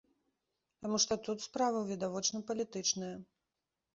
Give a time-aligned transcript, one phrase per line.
[0.85, 3.13] Таму што тут справа відавочна палітычная.